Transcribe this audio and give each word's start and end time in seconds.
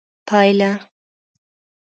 پایله: 0.27 0.71